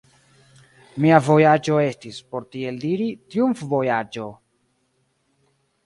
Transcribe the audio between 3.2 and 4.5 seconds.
triumfvojaĝo.